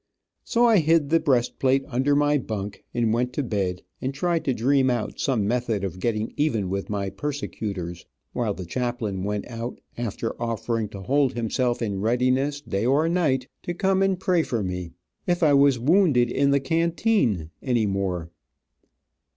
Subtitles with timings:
[0.43, 4.43] So I hid the breast plate under my bunk, and went to bed and tried
[4.45, 9.47] to dream out some method of getting even with my persecutors, while the chaplain went
[9.47, 14.41] out, after offering to hold himself in readiness, day or night, to come and pray
[14.41, 14.89] for me,
[15.27, 18.31] if I was wounded in the canteen any more.